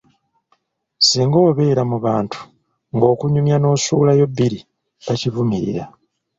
[1.07, 2.39] Singa obeera mu bantu
[2.95, 4.59] ng'okunywa n'osulayo bbiri
[5.05, 5.83] bakivumirira.